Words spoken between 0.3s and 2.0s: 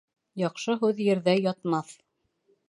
Яҡшы һүҙ ерҙә ятмаҫ.